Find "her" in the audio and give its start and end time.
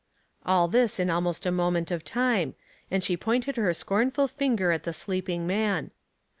3.57-3.71